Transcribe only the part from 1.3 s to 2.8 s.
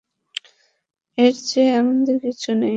চেয়ে আনন্দের কিছু নেই।